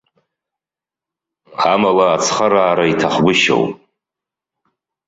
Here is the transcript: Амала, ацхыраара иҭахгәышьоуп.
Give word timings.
Амала, 1.71 2.05
ацхыраара 2.15 2.85
иҭахгәышьоуп. 2.91 3.71